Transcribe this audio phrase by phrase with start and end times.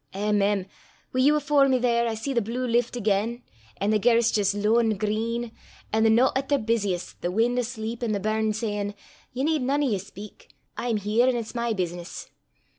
[0.15, 0.65] Eh, mem!
[1.13, 3.43] wi' you afore me there, I see the blew lift again,
[3.77, 5.51] an' the gerse jist lowin' (flaming) green,
[5.93, 8.95] an' the nowt at their busiest, the win' asleep, an' the burn sayin',
[9.31, 12.31] 'Ye need nane o' ye speyk: I'm here, an' it's my business.